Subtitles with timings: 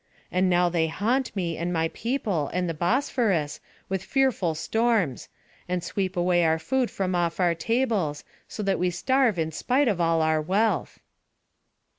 [0.31, 5.29] And now they haunt me, and my people, and the Bosphorus, with fearful storms;
[5.69, 9.87] and sweep away our food from off our tables, so that we starve in spite
[9.87, 10.99] of all our wealth."